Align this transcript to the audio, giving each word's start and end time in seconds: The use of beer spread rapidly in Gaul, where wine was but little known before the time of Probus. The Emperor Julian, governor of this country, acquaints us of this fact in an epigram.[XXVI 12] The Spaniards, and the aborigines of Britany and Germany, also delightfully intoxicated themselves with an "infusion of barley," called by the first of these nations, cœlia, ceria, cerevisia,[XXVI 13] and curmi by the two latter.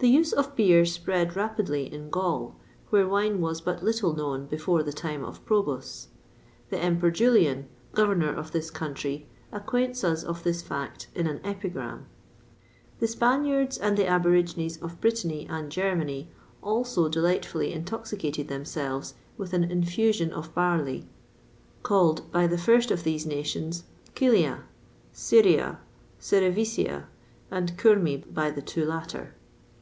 The 0.00 0.08
use 0.08 0.32
of 0.32 0.56
beer 0.56 0.84
spread 0.86 1.36
rapidly 1.36 1.84
in 1.90 2.10
Gaul, 2.10 2.56
where 2.90 3.06
wine 3.06 3.40
was 3.40 3.60
but 3.60 3.80
little 3.84 4.12
known 4.12 4.46
before 4.46 4.82
the 4.82 4.92
time 4.92 5.24
of 5.24 5.44
Probus. 5.46 6.08
The 6.70 6.78
Emperor 6.78 7.12
Julian, 7.12 7.68
governor 7.92 8.34
of 8.34 8.50
this 8.50 8.72
country, 8.72 9.28
acquaints 9.52 10.02
us 10.02 10.24
of 10.24 10.42
this 10.42 10.62
fact 10.62 11.06
in 11.14 11.28
an 11.28 11.38
epigram.[XXVI 11.44 12.00
12] 12.00 12.04
The 12.98 13.06
Spaniards, 13.06 13.78
and 13.78 13.96
the 13.96 14.08
aborigines 14.08 14.78
of 14.82 15.00
Britany 15.00 15.46
and 15.48 15.70
Germany, 15.70 16.28
also 16.60 17.08
delightfully 17.08 17.72
intoxicated 17.72 18.48
themselves 18.48 19.14
with 19.38 19.52
an 19.52 19.62
"infusion 19.62 20.32
of 20.32 20.52
barley," 20.56 21.06
called 21.84 22.32
by 22.32 22.48
the 22.48 22.58
first 22.58 22.90
of 22.90 23.04
these 23.04 23.24
nations, 23.26 23.84
cœlia, 24.16 24.62
ceria, 25.14 25.78
cerevisia,[XXVI 26.20 26.86
13] 26.88 27.04
and 27.52 27.78
curmi 27.78 28.34
by 28.34 28.50
the 28.50 28.60
two 28.62 28.84
latter. 28.84 29.34